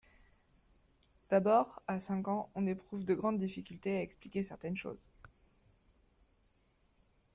[1.29, 5.03] D’abord, à cinq ans, on éprouve de grandes difficultés à expliquer certaines choses.